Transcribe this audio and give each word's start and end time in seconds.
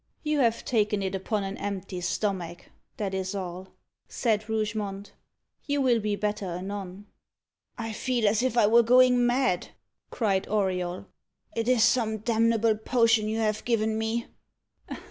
"You 0.23 0.39
have 0.39 0.65
taken 0.65 1.03
it 1.03 1.13
upon 1.13 1.43
an 1.43 1.57
empty 1.59 2.01
stomach 2.01 2.71
that 2.97 3.13
is 3.13 3.35
all," 3.35 3.67
said 4.07 4.49
Rougemont. 4.49 5.13
"You 5.67 5.79
will 5.79 5.99
be 5.99 6.15
better 6.15 6.47
anon." 6.47 7.05
"I 7.77 7.93
feel 7.93 8.27
as 8.27 8.41
if 8.41 8.57
I 8.57 8.65
were 8.65 8.81
going 8.81 9.23
mad," 9.27 9.67
cried 10.09 10.47
Auriol. 10.47 11.05
"It 11.55 11.67
is 11.67 11.83
some 11.83 12.17
damnable 12.17 12.77
potion 12.77 13.27
you 13.27 13.37
have 13.41 13.63
given 13.63 13.95
me." 13.95 14.25